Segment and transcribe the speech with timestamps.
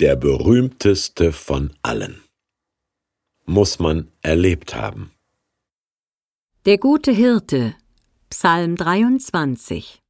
[0.00, 2.22] Der berühmteste von allen.
[3.44, 5.10] Muss man erlebt haben.
[6.64, 7.74] Der gute Hirte,
[8.30, 10.00] Psalm 23.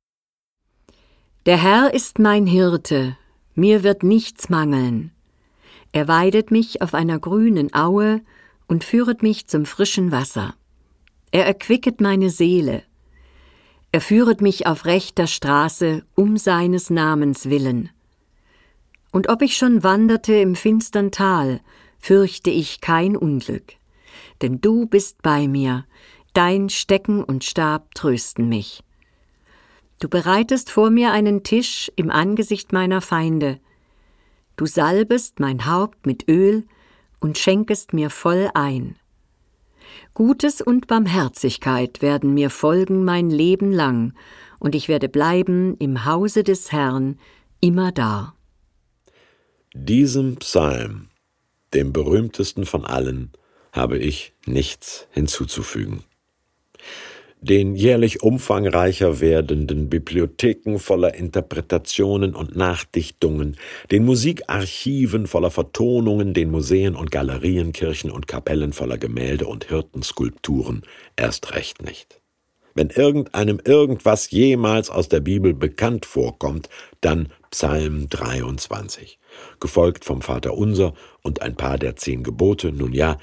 [1.45, 3.17] Der Herr ist mein Hirte,
[3.57, 5.11] mir wird nichts mangeln.
[5.91, 8.21] Er weidet mich auf einer grünen Aue
[8.69, 10.55] und führet mich zum frischen Wasser.
[11.33, 12.85] Er erquicket meine Seele.
[13.91, 17.91] Er führet mich auf rechter Straße um seines Namens willen.
[19.13, 21.61] Und ob ich schon wanderte im finstern Tal,
[21.99, 23.75] fürchte ich kein Unglück.
[24.43, 25.85] Denn du bist bei mir,
[26.33, 28.83] dein Stecken und Stab trösten mich.
[29.99, 33.61] Du bereitest vor mir einen Tisch im Angesicht meiner Feinde.
[34.57, 36.65] Du salbest mein Haupt mit Öl
[37.21, 38.97] und schenkest mir voll ein.
[40.15, 44.15] Gutes und Barmherzigkeit werden mir folgen mein Leben lang,
[44.59, 47.19] und ich werde bleiben im Hause des Herrn
[47.61, 48.35] immer da.
[49.75, 51.09] Diesem Psalm,
[51.75, 53.33] dem berühmtesten von allen,
[53.73, 56.05] habe ich nichts hinzuzufügen
[57.41, 63.57] den jährlich umfangreicher werdenden Bibliotheken voller Interpretationen und Nachdichtungen,
[63.91, 70.83] den Musikarchiven voller Vertonungen, den Museen und Galerien, Kirchen und Kapellen voller Gemälde und Hirtenskulpturen
[71.17, 72.21] erst recht nicht.
[72.75, 76.69] Wenn irgendeinem irgendwas jemals aus der Bibel bekannt vorkommt,
[77.01, 79.19] dann Psalm 23,
[79.59, 83.19] gefolgt vom Vater Unser und ein paar der zehn Gebote, nun ja,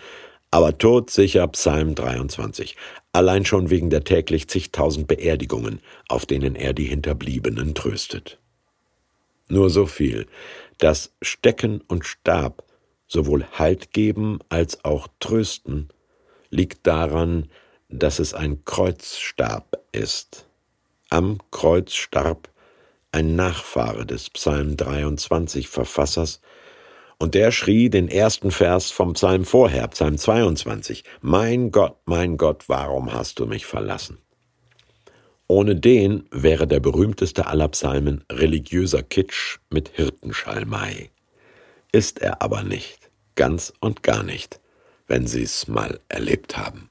[0.52, 2.76] aber todsicher Psalm 23,
[3.12, 8.40] allein schon wegen der täglich zigtausend Beerdigungen, auf denen er die Hinterbliebenen tröstet.
[9.50, 10.28] Nur so viel,
[10.78, 12.64] dass Stecken und Stab
[13.08, 15.90] sowohl Halt geben als auch trösten,
[16.50, 17.50] liegt daran,
[17.90, 20.48] dass es ein Kreuzstab ist.
[21.10, 22.50] Am Kreuz starb
[23.12, 26.42] ein Nachfahre des Psalm 23 Verfassers,
[27.20, 31.04] und der schrie den ersten Vers vom Psalm vorher, Psalm 22.
[31.22, 34.20] Mein Gott, mein Gott, warum hast du mich verlassen?
[35.48, 41.10] Ohne den wäre der berühmteste aller Psalmen religiöser Kitsch mit Hirtenschalmei.
[41.92, 44.60] Ist er aber nicht, ganz und gar nicht,
[45.08, 46.90] wenn Sie's mal erlebt haben.